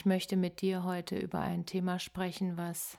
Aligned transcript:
Ich 0.00 0.06
möchte 0.06 0.38
mit 0.38 0.62
dir 0.62 0.82
heute 0.84 1.18
über 1.18 1.40
ein 1.40 1.66
Thema 1.66 1.98
sprechen, 1.98 2.56
was 2.56 2.98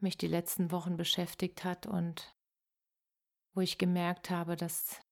mich 0.00 0.16
die 0.16 0.26
letzten 0.26 0.72
Wochen 0.72 0.96
beschäftigt 0.96 1.64
hat 1.64 1.86
und 1.86 2.34
wo 3.54 3.60
ich 3.60 3.76
gemerkt 3.76 4.30
habe, 4.30 4.56
dass 4.56 5.02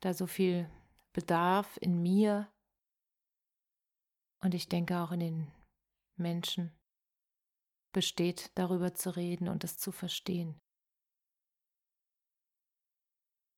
da 0.00 0.12
so 0.12 0.26
viel 0.26 0.68
Bedarf 1.12 1.78
in 1.80 2.02
mir 2.02 2.52
und 4.42 4.54
ich 4.54 4.68
denke 4.68 4.98
auch 4.98 5.12
in 5.12 5.20
den 5.20 5.52
Menschen 6.18 6.76
besteht, 7.92 8.50
darüber 8.56 8.92
zu 8.92 9.14
reden 9.14 9.46
und 9.46 9.62
es 9.62 9.78
zu 9.78 9.92
verstehen. 9.92 10.58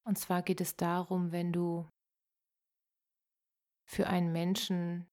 Und 0.07 0.19
zwar 0.19 0.43
geht 0.43 0.61
es 0.61 0.77
darum, 0.77 1.33
wenn 1.33 1.55
du 1.55 1.89
für 3.85 4.07
einen 4.07 4.33
Menschen 4.33 5.07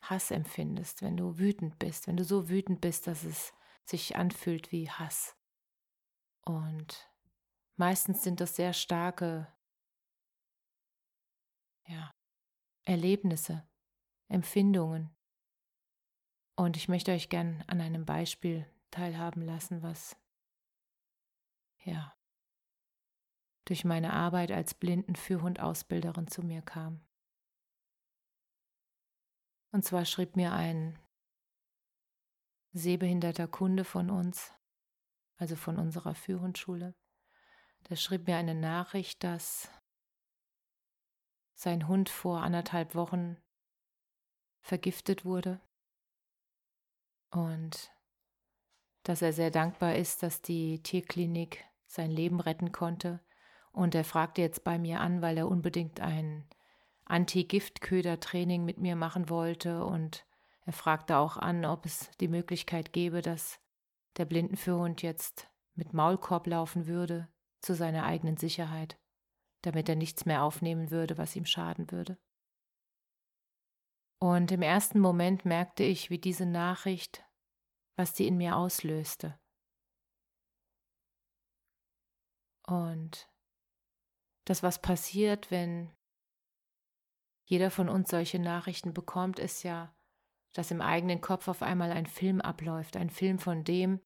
Hass 0.00 0.30
empfindest, 0.30 1.02
wenn 1.02 1.16
du 1.16 1.38
wütend 1.38 1.78
bist, 1.78 2.06
wenn 2.06 2.16
du 2.16 2.24
so 2.24 2.48
wütend 2.48 2.80
bist, 2.80 3.06
dass 3.06 3.24
es 3.24 3.54
sich 3.84 4.16
anfühlt 4.16 4.70
wie 4.72 4.90
Hass. 4.90 5.36
Und 6.42 7.10
meistens 7.76 8.22
sind 8.22 8.40
das 8.40 8.56
sehr 8.56 8.72
starke 8.72 9.52
ja, 11.86 12.14
Erlebnisse, 12.82 13.66
Empfindungen. 14.28 15.14
Und 16.56 16.76
ich 16.76 16.88
möchte 16.88 17.12
euch 17.12 17.28
gern 17.28 17.64
an 17.66 17.80
einem 17.80 18.04
Beispiel 18.04 18.66
teilhaben 18.90 19.42
lassen, 19.42 19.82
was 19.82 20.16
ja 21.84 22.14
durch 23.64 23.84
meine 23.84 24.12
Arbeit 24.12 24.52
als 24.52 24.74
Blindenführhund-Ausbilderin 24.74 26.28
zu 26.28 26.42
mir 26.42 26.62
kam. 26.62 27.00
Und 29.74 29.84
zwar 29.84 30.04
schrieb 30.04 30.36
mir 30.36 30.52
ein 30.52 30.96
sehbehinderter 32.74 33.48
Kunde 33.48 33.82
von 33.82 34.08
uns, 34.08 34.54
also 35.36 35.56
von 35.56 35.78
unserer 35.78 36.14
Führhundschule, 36.14 36.94
der 37.88 37.96
schrieb 37.96 38.28
mir 38.28 38.36
eine 38.36 38.54
Nachricht, 38.54 39.24
dass 39.24 39.68
sein 41.54 41.88
Hund 41.88 42.08
vor 42.08 42.42
anderthalb 42.42 42.94
Wochen 42.94 43.36
vergiftet 44.60 45.24
wurde 45.24 45.60
und 47.32 47.90
dass 49.02 49.22
er 49.22 49.32
sehr 49.32 49.50
dankbar 49.50 49.96
ist, 49.96 50.22
dass 50.22 50.40
die 50.40 50.84
Tierklinik 50.84 51.64
sein 51.88 52.12
Leben 52.12 52.38
retten 52.38 52.70
konnte. 52.70 53.18
Und 53.72 53.96
er 53.96 54.04
fragte 54.04 54.40
jetzt 54.40 54.62
bei 54.62 54.78
mir 54.78 55.00
an, 55.00 55.20
weil 55.20 55.36
er 55.36 55.48
unbedingt 55.48 55.98
ein 55.98 56.48
Anti-Giftköder-Training 57.06 58.64
mit 58.64 58.78
mir 58.78 58.96
machen 58.96 59.28
wollte 59.28 59.84
und 59.84 60.26
er 60.64 60.72
fragte 60.72 61.18
auch 61.18 61.36
an, 61.36 61.64
ob 61.64 61.84
es 61.84 62.10
die 62.20 62.28
Möglichkeit 62.28 62.92
gäbe, 62.92 63.20
dass 63.20 63.60
der 64.16 64.24
Blindenführhund 64.24 65.02
jetzt 65.02 65.48
mit 65.74 65.92
Maulkorb 65.92 66.46
laufen 66.46 66.86
würde 66.86 67.28
zu 67.60 67.74
seiner 67.74 68.04
eigenen 68.04 68.36
Sicherheit, 68.36 68.98
damit 69.62 69.88
er 69.88 69.96
nichts 69.96 70.24
mehr 70.24 70.42
aufnehmen 70.42 70.90
würde, 70.90 71.18
was 71.18 71.36
ihm 71.36 71.44
schaden 71.44 71.90
würde. 71.90 72.18
Und 74.20 74.52
im 74.52 74.62
ersten 74.62 75.00
Moment 75.00 75.44
merkte 75.44 75.82
ich, 75.82 76.08
wie 76.08 76.18
diese 76.18 76.46
Nachricht, 76.46 77.24
was 77.96 78.16
sie 78.16 78.26
in 78.26 78.38
mir 78.38 78.56
auslöste. 78.56 79.38
Und 82.66 83.28
das, 84.46 84.62
was 84.62 84.80
passiert, 84.80 85.50
wenn 85.50 85.90
jeder 87.44 87.70
von 87.70 87.88
uns 87.88 88.10
solche 88.10 88.38
Nachrichten 88.38 88.94
bekommt, 88.94 89.38
ist 89.38 89.62
ja, 89.62 89.94
dass 90.52 90.70
im 90.70 90.80
eigenen 90.80 91.20
Kopf 91.20 91.48
auf 91.48 91.62
einmal 91.62 91.90
ein 91.90 92.06
Film 92.06 92.40
abläuft, 92.40 92.96
ein 92.96 93.10
Film 93.10 93.38
von 93.38 93.64
dem, 93.64 94.00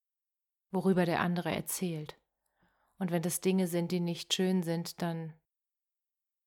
worüber 0.71 1.05
der 1.05 1.21
andere 1.21 1.51
erzählt. 1.51 2.19
Und 2.97 3.11
wenn 3.11 3.21
das 3.21 3.39
Dinge 3.41 3.67
sind, 3.67 3.91
die 3.91 4.01
nicht 4.01 4.33
schön 4.33 4.61
sind, 4.61 5.01
dann 5.01 5.33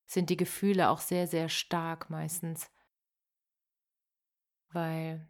sind 0.07 0.29
die 0.29 0.37
Gefühle 0.37 0.91
auch 0.91 1.01
sehr, 1.01 1.27
sehr 1.27 1.49
stark 1.49 2.11
meistens, 2.11 2.71
weil 4.69 5.27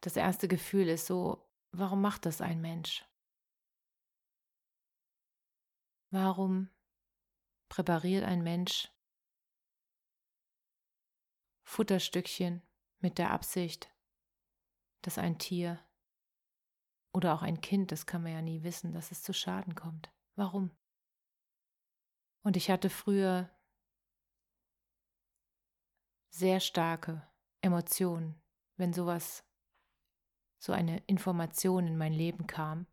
das 0.00 0.16
erste 0.16 0.48
Gefühl 0.48 0.88
ist 0.88 1.06
so, 1.06 1.46
warum 1.72 2.00
macht 2.00 2.24
das 2.26 2.40
ein 2.40 2.60
Mensch? 2.60 3.04
Warum 6.10 6.70
präpariert 7.68 8.24
ein 8.24 8.42
Mensch 8.42 8.91
Futterstückchen 11.72 12.60
mit 13.00 13.16
der 13.16 13.30
Absicht, 13.30 13.90
dass 15.00 15.16
ein 15.16 15.38
Tier 15.38 15.80
oder 17.14 17.32
auch 17.32 17.40
ein 17.40 17.62
Kind, 17.62 17.92
das 17.92 18.04
kann 18.04 18.22
man 18.22 18.32
ja 18.32 18.42
nie 18.42 18.62
wissen, 18.62 18.92
dass 18.92 19.10
es 19.10 19.22
zu 19.22 19.32
Schaden 19.32 19.74
kommt. 19.74 20.12
Warum? 20.34 20.70
Und 22.42 22.58
ich 22.58 22.70
hatte 22.70 22.90
früher 22.90 23.50
sehr 26.28 26.60
starke 26.60 27.26
Emotionen, 27.62 28.40
wenn 28.76 28.92
sowas, 28.92 29.42
so 30.58 30.72
eine 30.72 30.98
Information 31.06 31.86
in 31.86 31.96
mein 31.96 32.12
Leben 32.12 32.46
kam. 32.46 32.86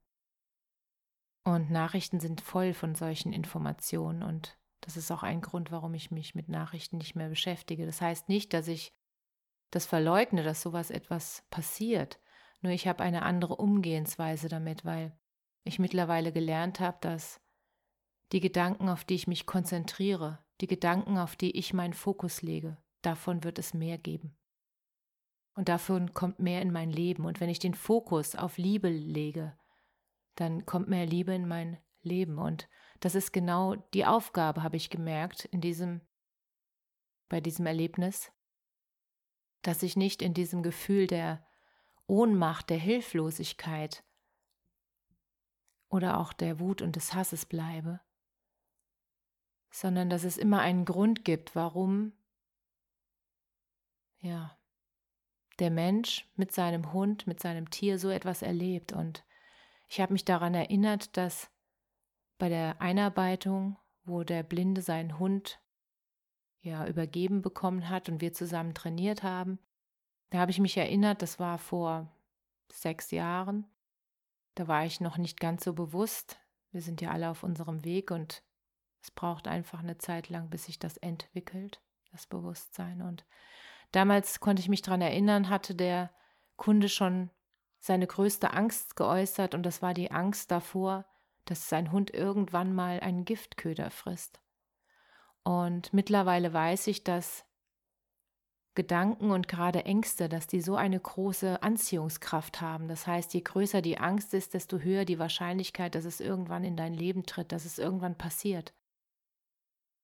Und 1.44 1.70
Nachrichten 1.70 2.20
sind 2.20 2.42
voll 2.42 2.74
von 2.74 2.96
solchen 2.96 3.34
Informationen 3.34 4.24
und 4.24 4.59
das 4.82 4.98
ist 4.98 5.12
auch 5.12 5.24
ein 5.24 5.42
Grund, 5.42 5.72
warum 5.72 5.94
ich 5.94 6.12
mich 6.12 6.36
mit 6.36 6.50
Nachrichten 6.50 6.98
nicht 6.98 7.16
mehr 7.16 7.30
beschäftige. 7.30 7.86
Das 7.86 8.02
heißt 8.02 8.30
nicht, 8.30 8.54
dass 8.54 8.68
ich 8.68 8.94
das 9.72 9.86
verleugne, 9.86 10.44
dass 10.44 10.62
sowas 10.62 10.90
etwas 10.90 11.44
passiert. 11.50 12.20
Nur 12.62 12.72
ich 12.72 12.88
habe 12.88 13.04
eine 13.04 13.24
andere 13.24 13.56
Umgehensweise 13.56 14.50
damit, 14.50 14.86
weil 14.86 15.18
ich 15.64 15.80
mittlerweile 15.80 16.32
gelernt 16.32 16.80
habe, 16.80 16.98
dass 17.02 17.42
die 18.32 18.40
Gedanken, 18.40 18.90
auf 18.90 19.04
die 19.04 19.16
ich 19.16 19.28
mich 19.28 19.46
konzentriere, 19.46 20.40
die 20.62 20.68
Gedanken, 20.68 21.18
auf 21.18 21.36
die 21.36 21.58
ich 21.58 21.74
meinen 21.74 21.94
Fokus 21.94 22.42
lege, 22.42 22.78
davon 23.02 23.44
wird 23.44 23.60
es 23.60 23.74
mehr 23.74 23.98
geben. 23.98 24.36
Und 25.56 25.68
davon 25.70 26.14
kommt 26.14 26.40
mehr 26.40 26.62
in 26.62 26.72
mein 26.72 26.90
Leben. 26.90 27.26
Und 27.26 27.40
wenn 27.40 27.50
ich 27.50 27.60
den 27.60 27.74
Fokus 27.74 28.36
auf 28.36 28.58
Liebe 28.58 28.90
lege, 28.90 29.58
dann 30.36 30.66
kommt 30.66 30.88
mehr 30.88 31.06
Liebe 31.06 31.34
in 31.34 31.48
mein 31.48 31.78
Leben. 32.02 32.38
Und 32.38 32.70
das 33.00 33.16
ist 33.16 33.32
genau 33.32 33.76
die 33.94 34.06
Aufgabe, 34.06 34.64
habe 34.64 34.78
ich 34.78 34.90
gemerkt, 34.90 35.46
in 35.46 35.62
diesem, 35.62 36.02
bei 37.30 37.40
diesem 37.42 37.66
Erlebnis, 37.66 38.32
dass 39.62 39.84
ich 39.84 39.96
nicht 39.96 40.22
in 40.22 40.34
diesem 40.34 40.64
Gefühl 40.64 41.08
der 41.08 41.46
Ohnmacht, 42.08 42.70
der 42.70 42.78
Hilflosigkeit 42.78 44.04
oder 45.90 46.20
auch 46.20 46.34
der 46.34 46.60
Wut 46.60 46.82
und 46.82 46.96
des 46.96 47.14
Hasses 47.14 47.46
bleibe, 47.46 48.02
sondern 49.72 50.10
dass 50.10 50.24
es 50.24 50.38
immer 50.38 50.60
einen 50.60 50.86
Grund 50.86 51.24
gibt, 51.24 51.56
warum 51.56 52.14
ja 54.20 54.58
der 55.60 55.72
Mensch 55.72 56.28
mit 56.36 56.52
seinem 56.52 56.94
Hund, 56.94 57.28
mit 57.28 57.40
seinem 57.42 57.70
Tier 57.70 58.00
so 58.00 58.10
etwas 58.10 58.42
erlebt. 58.42 58.94
Und 58.94 59.26
ich 59.88 60.00
habe 60.00 60.14
mich 60.14 60.26
daran 60.26 60.54
erinnert, 60.54 61.16
dass 61.18 61.50
bei 62.40 62.50
der 62.50 62.82
Einarbeitung, 62.82 63.78
wo 64.04 64.24
der 64.24 64.42
Blinde 64.42 64.82
seinen 64.82 65.20
Hund 65.20 65.62
ja 66.62 66.88
übergeben 66.88 67.44
bekommen 67.44 67.90
hat 67.90 68.10
und 68.10 68.22
wir 68.22 68.34
zusammen 68.34 68.74
trainiert 68.74 69.22
haben. 69.22 69.60
Da 70.32 70.40
habe 70.40 70.52
ich 70.52 70.60
mich 70.60 70.76
erinnert, 70.76 71.22
das 71.22 71.40
war 71.40 71.60
vor 71.60 72.12
sechs 72.72 73.12
Jahren. 73.12 73.68
Da 74.56 74.68
war 74.68 74.86
ich 74.86 75.00
noch 75.00 75.18
nicht 75.18 75.40
ganz 75.40 75.64
so 75.64 75.74
bewusst. 75.74 76.40
Wir 76.72 76.82
sind 76.82 77.02
ja 77.02 77.12
alle 77.12 77.30
auf 77.30 77.44
unserem 77.44 77.86
Weg 77.86 78.10
und 78.10 78.44
es 79.02 79.12
braucht 79.12 79.48
einfach 79.48 79.80
eine 79.80 80.00
Zeit 80.00 80.30
lang, 80.30 80.50
bis 80.50 80.66
sich 80.66 80.80
das 80.80 80.98
entwickelt, 80.98 81.82
das 82.12 82.26
Bewusstsein. 82.26 83.02
Und 83.02 83.26
Damals 83.92 84.40
konnte 84.40 84.62
ich 84.62 84.70
mich 84.70 84.82
daran 84.82 85.02
erinnern, 85.02 85.50
hatte 85.50 85.74
der 85.74 86.12
Kunde 86.58 86.90
schon 86.90 87.30
seine 87.80 88.08
größte 88.08 88.54
Angst 88.54 88.96
geäußert 88.96 89.56
und 89.56 89.64
das 89.64 89.82
war 89.82 89.94
die 89.94 90.12
Angst 90.12 90.52
davor, 90.52 91.06
dass 91.50 91.70
sein 91.70 91.92
Hund 91.92 92.14
irgendwann 92.14 92.74
mal 92.74 93.00
einen 93.00 93.26
Giftköder 93.26 93.90
frisst. 93.90 94.40
Und 95.44 95.94
mittlerweile 95.94 96.54
weiß 96.54 96.88
ich, 96.88 97.04
dass 97.04 97.46
Gedanken 98.76 99.32
und 99.32 99.48
gerade 99.48 99.84
Ängste, 99.84 100.30
dass 100.30 100.48
die 100.48 100.62
so 100.62 100.76
eine 100.76 101.00
große 101.00 101.62
Anziehungskraft 101.64 102.62
haben. 102.62 102.88
Das 102.88 103.08
heißt, 103.08 103.34
je 103.34 103.42
größer 103.42 103.82
die 103.82 103.98
Angst 103.98 104.34
ist, 104.34 104.54
desto 104.54 104.80
höher 104.80 105.06
die 105.06 105.20
Wahrscheinlichkeit, 105.20 105.96
dass 105.96 106.06
es 106.06 106.20
irgendwann 106.20 106.64
in 106.64 106.78
dein 106.78 106.94
Leben 106.94 107.26
tritt, 107.26 107.52
dass 107.52 107.66
es 107.66 107.80
irgendwann 107.80 108.18
passiert. 108.18 108.74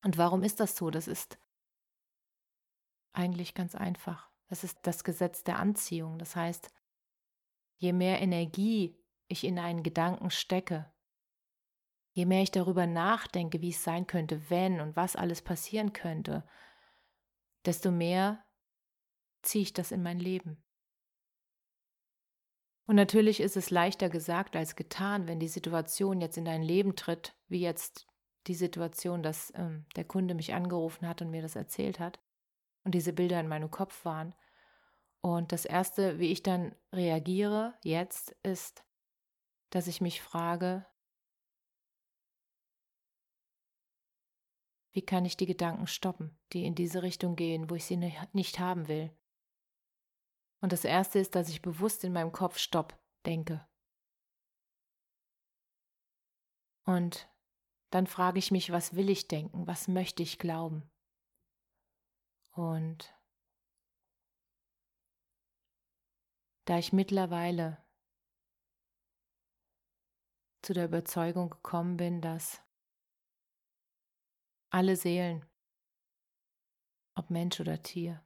Und 0.03 0.17
warum 0.17 0.43
ist 0.43 0.59
das 0.59 0.75
so? 0.75 0.89
Das 0.89 1.07
ist 1.07 1.37
eigentlich 3.13 3.53
ganz 3.53 3.75
einfach. 3.75 4.29
Das 4.47 4.63
ist 4.63 4.79
das 4.81 5.03
Gesetz 5.03 5.43
der 5.43 5.59
Anziehung. 5.59 6.19
Das 6.19 6.35
heißt, 6.35 6.69
je 7.77 7.93
mehr 7.93 8.21
Energie 8.21 8.97
ich 9.27 9.43
in 9.43 9.57
einen 9.57 9.83
Gedanken 9.83 10.31
stecke, 10.31 10.91
je 12.15 12.25
mehr 12.25 12.41
ich 12.41 12.51
darüber 12.51 12.87
nachdenke, 12.87 13.61
wie 13.61 13.71
es 13.71 13.83
sein 13.83 14.07
könnte, 14.07 14.49
wenn 14.49 14.79
und 14.79 14.95
was 14.95 15.17
alles 15.17 15.41
passieren 15.41 15.91
könnte, 15.91 16.47
desto 17.65 17.91
mehr 17.91 18.41
ziehe 19.41 19.63
ich 19.63 19.73
das 19.73 19.91
in 19.91 20.01
mein 20.01 20.19
Leben. 20.19 20.63
Und 22.87 22.95
natürlich 22.95 23.41
ist 23.41 23.57
es 23.57 23.69
leichter 23.69 24.09
gesagt 24.09 24.55
als 24.55 24.77
getan, 24.77 25.27
wenn 25.27 25.41
die 25.41 25.49
Situation 25.49 26.21
jetzt 26.21 26.37
in 26.37 26.45
dein 26.45 26.63
Leben 26.63 26.95
tritt, 26.95 27.35
wie 27.49 27.59
jetzt 27.59 28.07
die 28.47 28.55
Situation, 28.55 29.21
dass 29.21 29.51
ähm, 29.55 29.85
der 29.97 30.05
Kunde 30.05 30.35
mich 30.35 30.53
angerufen 30.53 31.09
hat 31.09 31.21
und 31.21 31.31
mir 31.31 31.41
das 31.41 31.57
erzählt 31.57 31.99
hat 31.99 32.21
und 32.85 32.95
diese 32.95 33.11
Bilder 33.11 33.41
in 33.41 33.49
meinem 33.49 33.71
Kopf 33.71 34.05
waren. 34.05 34.33
Und 35.19 35.51
das 35.51 35.65
Erste, 35.65 36.17
wie 36.19 36.31
ich 36.31 36.43
dann 36.43 36.75
reagiere 36.93 37.73
jetzt, 37.83 38.31
ist, 38.43 38.85
dass 39.71 39.87
ich 39.87 39.99
mich 39.99 40.21
frage, 40.21 40.85
wie 44.95 45.05
kann 45.05 45.25
ich 45.25 45.35
die 45.35 45.45
Gedanken 45.45 45.87
stoppen, 45.87 46.39
die 46.53 46.65
in 46.65 46.73
diese 46.73 47.03
Richtung 47.03 47.35
gehen, 47.35 47.69
wo 47.69 47.75
ich 47.75 47.83
sie 47.83 47.97
nicht 47.97 48.59
haben 48.59 48.87
will. 48.87 49.13
Und 50.61 50.71
das 50.71 50.85
Erste 50.85 51.19
ist, 51.19 51.35
dass 51.35 51.49
ich 51.49 51.61
bewusst 51.61 52.05
in 52.05 52.13
meinem 52.13 52.31
Kopf 52.31 52.57
Stopp 52.57 52.97
denke. 53.25 53.67
Und 56.85 57.29
dann 57.89 58.07
frage 58.07 58.39
ich 58.39 58.51
mich, 58.51 58.71
was 58.71 58.95
will 58.95 59.09
ich 59.09 59.27
denken, 59.27 59.67
was 59.67 59.89
möchte 59.89 60.23
ich 60.23 60.39
glauben. 60.39 60.89
Und 62.53 63.13
da 66.63 66.77
ich 66.77 66.93
mittlerweile 66.93 67.83
zu 70.61 70.73
der 70.73 70.85
Überzeugung 70.85 71.49
gekommen 71.49 71.97
bin, 71.97 72.21
dass 72.21 72.64
alle 74.69 74.95
Seelen, 74.95 75.45
ob 77.15 77.29
Mensch 77.29 77.59
oder 77.59 77.81
Tier, 77.81 78.23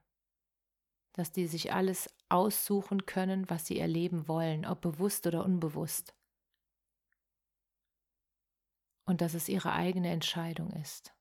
dass 1.12 1.32
die 1.32 1.46
sich 1.46 1.72
alles 1.72 2.14
aussuchen 2.28 3.06
können, 3.06 3.48
was 3.50 3.66
sie 3.66 3.78
erleben 3.78 4.28
wollen, 4.28 4.66
ob 4.66 4.80
bewusst 4.80 5.26
oder 5.26 5.44
unbewusst. 5.44 6.14
Und 9.04 9.20
dass 9.20 9.34
es 9.34 9.48
ihre 9.48 9.72
eigene 9.72 10.10
Entscheidung 10.10 10.70
ist. 10.70 11.12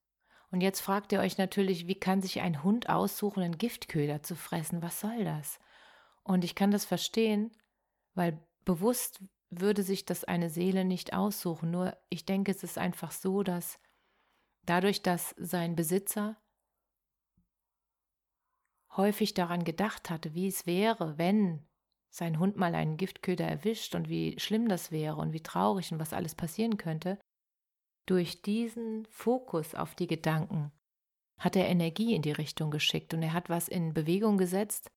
Und 0.52 0.62
jetzt 0.62 0.80
fragt 0.80 1.12
ihr 1.12 1.20
euch 1.20 1.38
natürlich, 1.38 1.88
wie 1.88 2.00
kann 2.00 2.22
sich 2.22 2.42
ein 2.42 2.64
Hund 2.64 2.90
aussuchen, 2.90 3.44
einen 3.44 3.58
Giftköder 3.58 4.24
zu 4.24 4.36
fressen? 4.36 4.82
Was 4.82 5.00
soll 5.00 5.24
das? 5.24 5.60
Und 6.24 6.44
ich 6.44 6.56
kann 6.56 6.72
das 6.72 6.86
verstehen, 6.86 7.52
weil 8.14 8.40
bewusst 8.66 9.24
würde 9.50 9.84
sich 9.84 10.06
das 10.06 10.24
eine 10.24 10.50
Seele 10.50 10.86
nicht 10.86 11.14
aussuchen. 11.14 11.72
Nur 11.72 11.98
ich 12.10 12.26
denke, 12.26 12.52
es 12.52 12.64
ist 12.64 12.78
einfach 12.78 13.12
so, 13.12 13.44
dass 13.44 13.80
dadurch, 14.70 15.02
dass 15.02 15.36
sein 15.38 15.76
Besitzer 15.76 16.38
häufig 18.96 19.34
daran 19.34 19.64
gedacht 19.64 20.10
hatte, 20.10 20.34
wie 20.34 20.48
es 20.48 20.66
wäre, 20.66 21.18
wenn 21.18 21.66
sein 22.12 22.40
Hund 22.40 22.58
mal 22.58 22.76
einen 22.76 22.98
Giftköder 22.98 23.48
erwischt 23.48 23.96
und 23.96 24.10
wie 24.10 24.40
schlimm 24.40 24.68
das 24.68 24.92
wäre 24.92 25.16
und 25.16 25.34
wie 25.34 25.42
traurig 25.42 25.92
und 25.92 26.00
was 26.00 26.14
alles 26.14 26.36
passieren 26.36 26.78
könnte, 26.78 27.20
durch 28.08 28.42
diesen 28.42 29.06
Fokus 29.08 29.76
auf 29.76 29.96
die 29.96 30.08
Gedanken 30.08 30.72
hat 31.40 31.56
er 31.56 31.68
Energie 31.68 32.14
in 32.14 32.22
die 32.22 32.32
Richtung 32.32 32.72
geschickt 32.72 33.14
und 33.14 33.24
er 33.24 33.34
hat 33.34 33.50
was 33.50 33.68
in 33.68 33.94
Bewegung 33.94 34.38
gesetzt. 34.38 34.92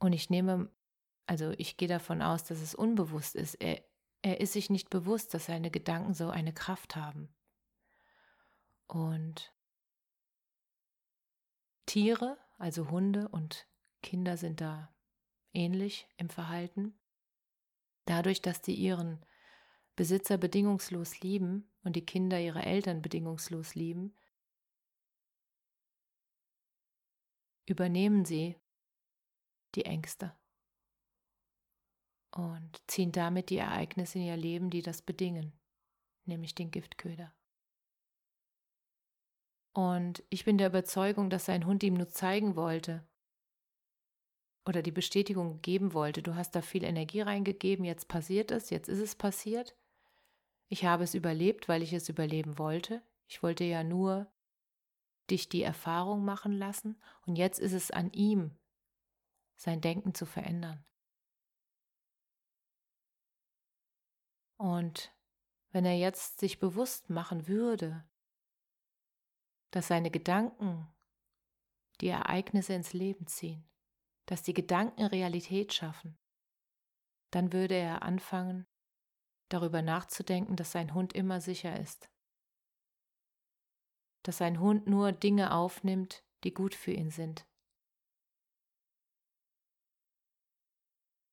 Und 0.00 0.12
ich 0.12 0.30
nehme, 0.30 0.70
also 1.26 1.50
ich 1.52 1.76
gehe 1.76 1.88
davon 1.88 2.22
aus, 2.22 2.44
dass 2.44 2.60
es 2.60 2.74
unbewusst 2.74 3.36
ist. 3.36 3.54
Er, 3.56 3.84
er 4.22 4.40
ist 4.40 4.54
sich 4.54 4.70
nicht 4.70 4.90
bewusst, 4.90 5.34
dass 5.34 5.46
seine 5.46 5.70
Gedanken 5.70 6.14
so 6.14 6.30
eine 6.30 6.52
Kraft 6.52 6.96
haben. 6.96 7.28
Und 8.88 9.54
Tiere, 11.86 12.38
also 12.56 12.90
Hunde 12.90 13.28
und 13.28 13.68
Kinder 14.02 14.36
sind 14.36 14.60
da 14.60 14.94
ähnlich 15.52 16.08
im 16.16 16.30
Verhalten. 16.30 16.98
Dadurch, 18.06 18.40
dass 18.40 18.62
die 18.62 18.74
ihren 18.74 19.24
Besitzer 19.94 20.38
bedingungslos 20.38 21.20
lieben 21.20 21.70
und 21.82 21.96
die 21.96 22.06
Kinder 22.06 22.40
ihre 22.40 22.62
Eltern 22.62 23.02
bedingungslos 23.02 23.74
lieben, 23.74 24.16
übernehmen 27.66 28.24
sie 28.24 28.56
die 29.74 29.84
Ängste 29.84 30.34
und 32.30 32.82
ziehen 32.86 33.12
damit 33.12 33.50
die 33.50 33.58
Ereignisse 33.58 34.18
in 34.18 34.24
ihr 34.24 34.36
Leben, 34.36 34.70
die 34.70 34.80
das 34.80 35.02
bedingen, 35.02 35.52
nämlich 36.24 36.54
den 36.54 36.70
Giftköder. 36.70 37.34
Und 39.78 40.24
ich 40.28 40.44
bin 40.44 40.58
der 40.58 40.66
Überzeugung, 40.66 41.30
dass 41.30 41.44
sein 41.44 41.64
Hund 41.64 41.84
ihm 41.84 41.94
nur 41.94 42.08
zeigen 42.08 42.56
wollte 42.56 43.06
oder 44.66 44.82
die 44.82 44.90
Bestätigung 44.90 45.62
geben 45.62 45.92
wollte, 45.92 46.20
du 46.20 46.34
hast 46.34 46.56
da 46.56 46.62
viel 46.62 46.82
Energie 46.82 47.20
reingegeben, 47.20 47.84
jetzt 47.84 48.08
passiert 48.08 48.50
es, 48.50 48.70
jetzt 48.70 48.88
ist 48.88 48.98
es 48.98 49.14
passiert. 49.14 49.76
Ich 50.66 50.84
habe 50.84 51.04
es 51.04 51.14
überlebt, 51.14 51.68
weil 51.68 51.84
ich 51.84 51.92
es 51.92 52.08
überleben 52.08 52.58
wollte. 52.58 53.02
Ich 53.28 53.40
wollte 53.44 53.62
ja 53.62 53.84
nur 53.84 54.26
dich 55.30 55.48
die 55.48 55.62
Erfahrung 55.62 56.24
machen 56.24 56.54
lassen 56.54 57.00
und 57.24 57.36
jetzt 57.36 57.60
ist 57.60 57.72
es 57.72 57.92
an 57.92 58.10
ihm, 58.10 58.58
sein 59.54 59.80
Denken 59.80 60.12
zu 60.12 60.26
verändern. 60.26 60.84
Und 64.56 65.14
wenn 65.70 65.84
er 65.84 65.96
jetzt 65.96 66.40
sich 66.40 66.58
bewusst 66.58 67.10
machen 67.10 67.46
würde, 67.46 68.07
dass 69.70 69.88
seine 69.88 70.10
Gedanken 70.10 70.88
die 72.00 72.08
Ereignisse 72.08 72.74
ins 72.74 72.92
Leben 72.92 73.26
ziehen, 73.26 73.68
dass 74.26 74.42
die 74.42 74.54
Gedanken 74.54 75.04
Realität 75.04 75.72
schaffen, 75.72 76.18
dann 77.30 77.52
würde 77.52 77.74
er 77.74 78.02
anfangen, 78.02 78.66
darüber 79.48 79.82
nachzudenken, 79.82 80.56
dass 80.56 80.72
sein 80.72 80.94
Hund 80.94 81.12
immer 81.12 81.40
sicher 81.40 81.78
ist, 81.78 82.10
dass 84.22 84.38
sein 84.38 84.60
Hund 84.60 84.86
nur 84.86 85.12
Dinge 85.12 85.52
aufnimmt, 85.52 86.24
die 86.44 86.52
gut 86.52 86.74
für 86.74 86.92
ihn 86.92 87.10
sind. 87.10 87.46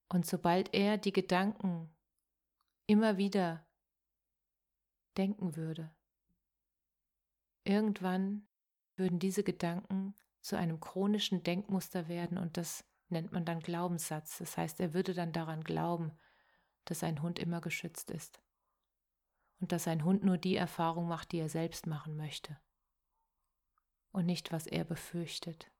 Und 0.10 0.25
sobald 0.25 0.74
er 0.74 0.98
die 0.98 1.12
Gedanken 1.12 1.94
immer 2.88 3.18
wieder 3.18 3.68
denken 5.18 5.56
würde, 5.56 5.94
Irgendwann 7.65 8.48
würden 8.95 9.19
diese 9.19 9.43
Gedanken 9.43 10.15
zu 10.39 10.55
einem 10.55 10.79
chronischen 10.79 11.43
Denkmuster 11.43 12.07
werden 12.07 12.38
und 12.38 12.55
das 12.57 12.86
nennt 13.10 13.31
man 13.31 13.43
dann 13.43 13.60
Glaubenssatz. 13.60 14.38
Das 14.38 14.55
heißt, 14.55 14.79
er 14.79 14.93
würde 14.93 15.13
dann 15.13 15.34
daran 15.34 15.63
glauben, 15.63 16.13
dass 16.86 17.03
ein 17.03 17.22
Hund 17.22 17.39
immer 17.39 17.62
geschützt 17.62 18.12
ist 18.12 18.39
und 19.60 19.72
dass 19.72 19.88
ein 19.88 20.05
Hund 20.05 20.24
nur 20.24 20.38
die 20.38 20.55
Erfahrung 20.55 21.07
macht, 21.07 21.31
die 21.31 21.39
er 21.39 21.50
selbst 21.50 21.88
machen 21.88 22.15
möchte 22.15 22.57
und 24.12 24.25
nicht, 24.25 24.51
was 24.53 24.67
er 24.67 24.86
befürchtet. 24.86 25.72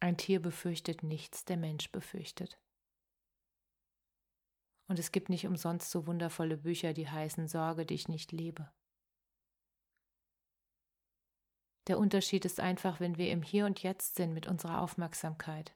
Ein 0.00 0.16
Tier 0.16 0.40
befürchtet 0.40 1.02
nichts, 1.02 1.44
der 1.44 1.56
Mensch 1.56 1.92
befürchtet. 1.92 2.58
Und 4.86 4.98
es 4.98 5.12
gibt 5.12 5.28
nicht 5.28 5.46
umsonst 5.46 5.90
so 5.90 6.06
wundervolle 6.06 6.56
Bücher, 6.56 6.94
die 6.94 7.08
heißen 7.08 7.46
Sorge 7.46 7.84
dich 7.84 8.08
nicht 8.08 8.32
lebe. 8.32 8.72
Der 11.88 11.98
Unterschied 11.98 12.44
ist 12.44 12.60
einfach, 12.60 13.00
wenn 13.00 13.16
wir 13.16 13.30
im 13.30 13.42
Hier 13.42 13.64
und 13.64 13.82
Jetzt 13.82 14.16
sind 14.16 14.34
mit 14.34 14.46
unserer 14.46 14.82
Aufmerksamkeit. 14.82 15.74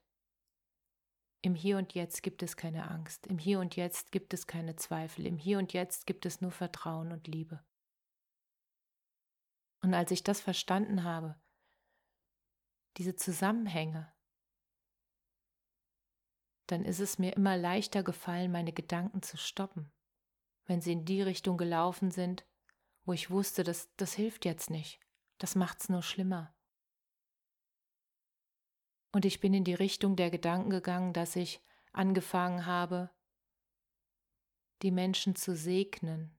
Im 1.40 1.54
Hier 1.54 1.78
und 1.78 1.95
Jetzt 1.95 2.23
gibt 2.23 2.42
es 2.42 2.57
keine 2.57 2.90
Angst, 2.90 3.26
im 3.26 3.38
Hier 3.38 3.59
und 3.59 3.75
Jetzt 3.75 4.12
gibt 4.12 4.35
es 4.35 4.47
keine 4.47 4.76
Zweifel, 4.76 5.26
im 5.26 5.38
Hier 5.38 5.59
und 5.59 5.73
Jetzt 5.73 6.07
gibt 6.07 6.26
es 6.26 6.40
nur 6.42 6.52
Vertrauen 6.52 7.12
und 7.12 7.26
Liebe. 7.26 7.64
Und 9.81 9.95
als 9.95 10.11
ich 10.11 10.23
das 10.23 10.40
verstanden 10.40 11.02
habe, 11.02 11.40
diese 12.99 13.16
Zusammenhänge, 13.16 14.12
dann 16.66 16.85
ist 16.85 17.00
es 17.00 17.19
mir 17.19 17.33
immer 17.33 17.57
leichter 17.57 18.02
gefallen, 18.02 18.52
meine 18.52 18.73
Gedanken 18.73 19.23
zu 19.23 19.37
stoppen, 19.37 19.90
wenn 20.66 20.81
sie 20.81 20.92
in 20.92 21.04
die 21.04 21.23
Richtung 21.23 21.57
gelaufen 21.57 22.11
sind, 22.11 22.47
wo 23.04 23.12
ich 23.12 23.31
wusste, 23.31 23.64
dass 23.64 23.92
das 23.97 24.12
hilft 24.12 24.45
jetzt 24.45 24.71
nicht, 24.71 25.00
das 25.42 25.56
macht's 25.56 25.88
nur 25.88 26.02
schlimmer. 26.02 26.54
Und 29.11 29.25
ich 29.25 29.40
bin 29.40 29.52
in 29.52 29.64
die 29.64 29.75
Richtung 29.75 30.14
der 30.14 30.30
Gedanken 30.30 30.70
gegangen, 30.70 31.12
dass 31.12 31.34
ich 31.34 31.61
angefangen 31.90 32.64
habe, 32.64 33.11
die 34.82 34.92
Menschen 34.92 35.34
zu 35.34 35.56
segnen, 35.56 36.38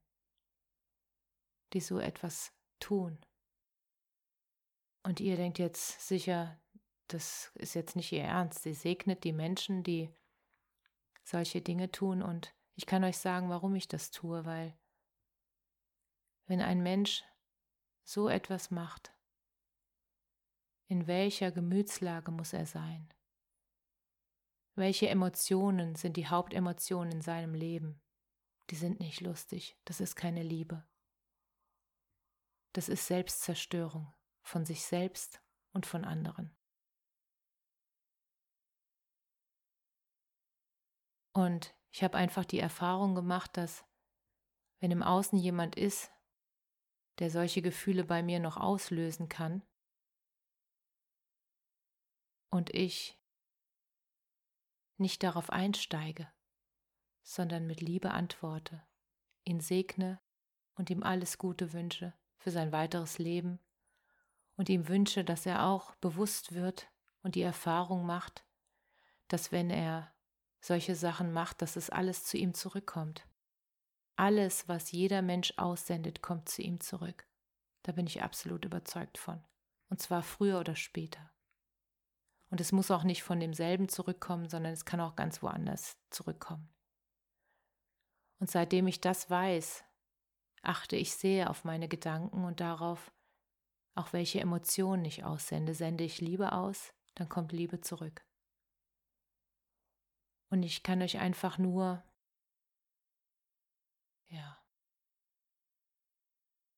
die 1.73 1.81
so 1.81 1.99
etwas 1.99 2.53
tun. 2.79 3.19
Und 5.03 5.19
ihr 5.19 5.35
denkt 5.35 5.59
jetzt 5.59 6.07
sicher, 6.07 6.57
das 7.09 7.51
ist 7.55 7.73
jetzt 7.73 7.97
nicht 7.97 8.13
ihr 8.13 8.23
Ernst. 8.23 8.63
Sie 8.63 8.73
segnet 8.73 9.25
die 9.25 9.33
Menschen, 9.33 9.83
die 9.83 10.15
solche 11.25 11.61
Dinge 11.61 11.91
tun. 11.91 12.23
Und 12.23 12.55
ich 12.75 12.85
kann 12.85 13.03
euch 13.03 13.17
sagen, 13.17 13.49
warum 13.49 13.75
ich 13.75 13.89
das 13.89 14.11
tue, 14.11 14.45
weil 14.45 14.77
wenn 16.45 16.61
ein 16.61 16.81
Mensch 16.81 17.25
so 18.03 18.29
etwas 18.29 18.71
macht, 18.71 19.13
in 20.87 21.07
welcher 21.07 21.51
Gemütslage 21.51 22.31
muss 22.31 22.53
er 22.53 22.65
sein? 22.65 23.11
Welche 24.75 25.07
Emotionen 25.07 25.95
sind 25.95 26.17
die 26.17 26.27
Hauptemotionen 26.27 27.13
in 27.13 27.21
seinem 27.21 27.53
Leben? 27.53 28.01
Die 28.69 28.75
sind 28.75 28.99
nicht 28.99 29.21
lustig, 29.21 29.77
das 29.85 29.99
ist 29.99 30.15
keine 30.15 30.43
Liebe. 30.43 30.85
Das 32.73 32.89
ist 32.89 33.07
Selbstzerstörung 33.07 34.11
von 34.41 34.65
sich 34.65 34.83
selbst 34.83 35.41
und 35.73 35.85
von 35.85 36.05
anderen. 36.05 36.55
Und 41.33 41.75
ich 41.91 42.03
habe 42.03 42.17
einfach 42.17 42.45
die 42.45 42.59
Erfahrung 42.59 43.15
gemacht, 43.15 43.57
dass 43.57 43.85
wenn 44.79 44.91
im 44.91 45.03
Außen 45.03 45.37
jemand 45.37 45.75
ist, 45.75 46.11
der 47.19 47.29
solche 47.29 47.61
Gefühle 47.61 48.03
bei 48.03 48.23
mir 48.23 48.39
noch 48.39 48.57
auslösen 48.57 49.29
kann, 49.29 49.63
und 52.53 52.73
ich 52.75 53.19
nicht 54.97 55.23
darauf 55.23 55.49
einsteige, 55.49 56.31
sondern 57.23 57.65
mit 57.65 57.81
Liebe 57.81 58.11
antworte, 58.11 58.85
ihn 59.43 59.59
segne 59.59 60.21
und 60.75 60.91
ihm 60.91 61.01
alles 61.01 61.39
Gute 61.39 61.73
wünsche 61.73 62.13
für 62.37 62.51
sein 62.51 62.71
weiteres 62.71 63.17
Leben 63.17 63.59
und 64.55 64.69
ihm 64.69 64.87
wünsche, 64.87 65.23
dass 65.23 65.47
er 65.47 65.65
auch 65.65 65.95
bewusst 65.95 66.53
wird 66.53 66.91
und 67.23 67.33
die 67.33 67.41
Erfahrung 67.41 68.05
macht, 68.05 68.45
dass 69.29 69.51
wenn 69.51 69.71
er 69.71 70.13
solche 70.61 70.95
Sachen 70.95 71.33
macht, 71.33 71.63
dass 71.63 71.75
es 71.75 71.89
alles 71.89 72.23
zu 72.23 72.37
ihm 72.37 72.53
zurückkommt. 72.53 73.27
Alles, 74.15 74.67
was 74.67 74.91
jeder 74.91 75.21
Mensch 75.21 75.53
aussendet, 75.57 76.21
kommt 76.21 76.49
zu 76.49 76.61
ihm 76.61 76.79
zurück. 76.79 77.27
Da 77.83 77.91
bin 77.91 78.07
ich 78.07 78.21
absolut 78.21 78.65
überzeugt 78.65 79.17
von. 79.17 79.43
Und 79.89 79.99
zwar 79.99 80.23
früher 80.23 80.59
oder 80.59 80.75
später. 80.75 81.31
Und 82.49 82.61
es 82.61 82.71
muss 82.71 82.91
auch 82.91 83.03
nicht 83.03 83.23
von 83.23 83.39
demselben 83.39 83.89
zurückkommen, 83.89 84.47
sondern 84.47 84.73
es 84.73 84.85
kann 84.85 84.99
auch 84.99 85.15
ganz 85.15 85.41
woanders 85.41 85.97
zurückkommen. 86.11 86.69
Und 88.39 88.51
seitdem 88.51 88.87
ich 88.87 89.01
das 89.01 89.29
weiß, 89.29 89.83
achte 90.61 90.95
ich 90.95 91.13
sehr 91.13 91.49
auf 91.49 91.63
meine 91.63 91.87
Gedanken 91.87 92.43
und 92.43 92.59
darauf, 92.59 93.11
auch 93.95 94.13
welche 94.13 94.39
Emotionen 94.39 95.05
ich 95.05 95.23
aussende. 95.23 95.73
Sende 95.73 96.03
ich 96.03 96.21
Liebe 96.21 96.51
aus, 96.51 96.93
dann 97.15 97.29
kommt 97.29 97.51
Liebe 97.51 97.81
zurück. 97.81 98.23
Und 100.49 100.63
ich 100.63 100.83
kann 100.83 101.01
euch 101.01 101.17
einfach 101.19 101.57
nur, 101.57 102.03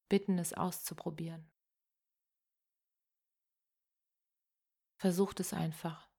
bitten, 0.09 0.37
es 0.37 0.53
auszuprobieren. 0.53 1.49
Versucht 4.97 5.39
es 5.39 5.53
einfach. 5.53 6.09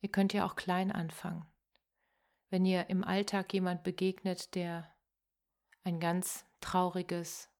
Ihr 0.00 0.10
könnt 0.10 0.32
ja 0.32 0.46
auch 0.46 0.56
klein 0.56 0.92
anfangen. 0.92 1.46
Wenn 2.50 2.64
ihr 2.64 2.88
im 2.88 3.04
Alltag 3.04 3.52
jemand 3.52 3.82
begegnet, 3.82 4.54
der 4.54 4.94
ein 5.82 5.98
ganz 6.00 6.46
trauriges 6.60 7.50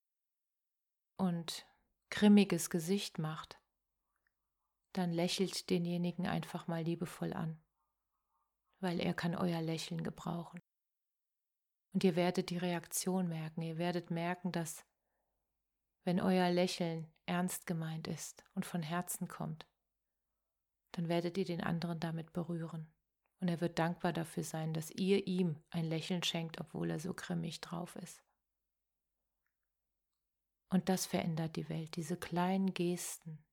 und 1.17 1.65
grimmiges 2.09 2.69
Gesicht 2.69 3.19
macht, 3.19 3.59
dann 4.93 5.11
lächelt 5.11 5.69
denjenigen 5.69 6.27
einfach 6.27 6.67
mal 6.67 6.81
liebevoll 6.81 7.33
an, 7.33 7.59
weil 8.79 8.99
er 8.99 9.13
kann 9.13 9.35
euer 9.35 9.61
Lächeln 9.61 10.03
gebrauchen. 10.03 10.61
Und 11.93 12.03
ihr 12.03 12.15
werdet 12.15 12.49
die 12.49 12.57
Reaktion 12.57 13.27
merken, 13.27 13.61
ihr 13.61 13.77
werdet 13.77 14.11
merken, 14.11 14.51
dass 14.51 14.85
wenn 16.05 16.21
euer 16.21 16.49
Lächeln 16.51 17.11
ernst 17.25 17.65
gemeint 17.65 18.07
ist 18.07 18.45
und 18.53 18.65
von 18.65 18.83
Herzen 18.83 19.27
kommt, 19.27 19.67
dann 20.91 21.09
werdet 21.09 21.37
ihr 21.37 21.45
den 21.45 21.61
anderen 21.61 21.99
damit 21.99 22.31
berühren. 22.31 22.87
Und 23.41 23.49
er 23.49 23.59
wird 23.59 23.79
dankbar 23.79 24.13
dafür 24.13 24.43
sein, 24.43 24.73
dass 24.73 24.91
ihr 24.91 25.27
ihm 25.27 25.61
ein 25.69 25.83
Lächeln 25.83 26.23
schenkt, 26.23 26.61
obwohl 26.61 26.89
er 26.89 26.99
so 26.99 27.13
grimmig 27.13 27.59
drauf 27.59 27.95
ist. 27.97 28.23
Und 30.69 30.89
das 30.89 31.05
verändert 31.05 31.55
die 31.57 31.67
Welt, 31.69 31.95
diese 31.95 32.17
kleinen 32.17 32.73
Gesten. 32.73 33.43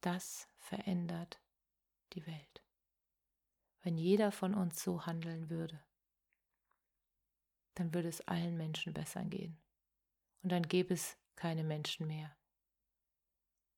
Das 0.00 0.48
verändert 0.58 1.40
die 2.14 2.26
Welt. 2.26 2.64
Wenn 3.82 3.98
jeder 3.98 4.32
von 4.32 4.54
uns 4.54 4.82
so 4.82 5.06
handeln 5.06 5.50
würde, 5.50 5.84
dann 7.74 7.92
würde 7.92 8.08
es 8.08 8.20
allen 8.22 8.56
Menschen 8.56 8.94
besser 8.94 9.24
gehen. 9.24 9.60
Und 10.42 10.50
dann 10.50 10.62
gäbe 10.62 10.94
es 10.94 11.21
keine 11.42 11.64
Menschen 11.64 12.06
mehr, 12.06 12.36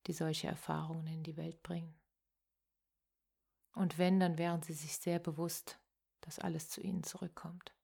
die 0.06 0.12
solche 0.12 0.48
Erfahrungen 0.48 1.06
in 1.06 1.22
die 1.22 1.38
Welt 1.38 1.62
bringen. 1.62 1.98
Und 3.72 3.96
wenn, 3.96 4.20
dann 4.20 4.36
wären 4.36 4.60
sie 4.60 4.74
sich 4.74 4.98
sehr 4.98 5.18
bewusst, 5.18 5.80
dass 6.20 6.38
alles 6.38 6.68
zu 6.68 6.82
ihnen 6.82 7.04
zurückkommt. 7.04 7.74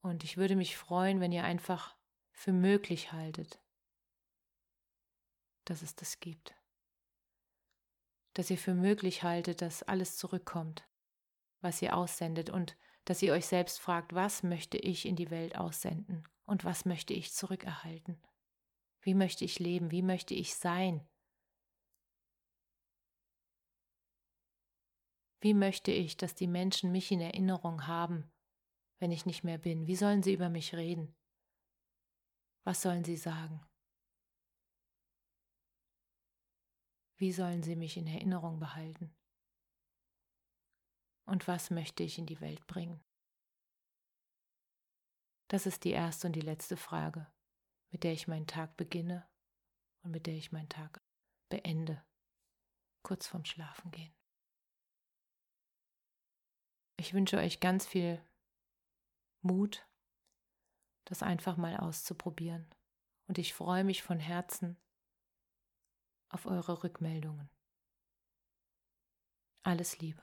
Und 0.00 0.24
ich 0.24 0.36
würde 0.36 0.56
mich 0.56 0.76
freuen, 0.76 1.20
wenn 1.20 1.30
ihr 1.30 1.44
einfach 1.44 1.96
für 2.32 2.52
möglich 2.52 3.12
haltet, 3.12 3.62
dass 5.66 5.82
es 5.82 5.94
das 5.94 6.18
gibt. 6.18 6.56
Dass 8.32 8.50
ihr 8.50 8.58
für 8.58 8.74
möglich 8.74 9.22
haltet, 9.22 9.62
dass 9.62 9.84
alles 9.84 10.16
zurückkommt, 10.16 10.84
was 11.60 11.80
ihr 11.80 11.96
aussendet 11.96 12.50
und 12.50 12.76
dass 13.04 13.22
ihr 13.22 13.32
euch 13.32 13.46
selbst 13.46 13.80
fragt, 13.80 14.14
was 14.14 14.42
möchte 14.42 14.78
ich 14.78 15.06
in 15.06 15.16
die 15.16 15.30
Welt 15.30 15.56
aussenden 15.56 16.26
und 16.46 16.64
was 16.64 16.84
möchte 16.84 17.14
ich 17.14 17.32
zurückerhalten? 17.32 18.18
Wie 19.02 19.14
möchte 19.14 19.44
ich 19.44 19.58
leben? 19.58 19.90
Wie 19.90 20.02
möchte 20.02 20.34
ich 20.34 20.54
sein? 20.54 21.06
Wie 25.40 25.54
möchte 25.54 25.92
ich, 25.92 26.16
dass 26.16 26.34
die 26.34 26.46
Menschen 26.46 26.90
mich 26.90 27.12
in 27.12 27.20
Erinnerung 27.20 27.86
haben 27.86 28.30
wenn 29.04 29.12
ich 29.12 29.26
nicht 29.26 29.44
mehr 29.44 29.58
bin? 29.58 29.86
Wie 29.86 29.96
sollen 29.96 30.22
sie 30.22 30.32
über 30.32 30.48
mich 30.48 30.74
reden? 30.74 31.14
Was 32.64 32.80
sollen 32.80 33.04
sie 33.04 33.18
sagen? 33.18 33.60
Wie 37.16 37.30
sollen 37.30 37.62
sie 37.62 37.76
mich 37.76 37.98
in 37.98 38.06
Erinnerung 38.06 38.58
behalten? 38.58 39.14
Und 41.26 41.48
was 41.48 41.70
möchte 41.70 42.02
ich 42.02 42.18
in 42.18 42.26
die 42.26 42.40
Welt 42.40 42.66
bringen? 42.66 43.02
Das 45.48 45.66
ist 45.66 45.84
die 45.84 45.90
erste 45.90 46.26
und 46.26 46.34
die 46.34 46.40
letzte 46.40 46.76
Frage, 46.76 47.26
mit 47.90 48.04
der 48.04 48.12
ich 48.12 48.28
meinen 48.28 48.46
Tag 48.46 48.76
beginne 48.76 49.28
und 50.02 50.10
mit 50.10 50.26
der 50.26 50.34
ich 50.34 50.52
meinen 50.52 50.68
Tag 50.68 51.02
beende, 51.48 52.04
kurz 53.02 53.26
vorm 53.26 53.44
Schlafengehen. 53.44 54.14
Ich 56.96 57.12
wünsche 57.14 57.38
euch 57.38 57.60
ganz 57.60 57.86
viel 57.86 58.24
Mut, 59.42 59.86
das 61.04 61.22
einfach 61.22 61.56
mal 61.56 61.76
auszuprobieren. 61.76 62.66
Und 63.26 63.38
ich 63.38 63.54
freue 63.54 63.84
mich 63.84 64.02
von 64.02 64.18
Herzen 64.18 64.76
auf 66.28 66.46
eure 66.46 66.82
Rückmeldungen. 66.82 67.50
Alles 69.62 69.98
Liebe. 69.98 70.22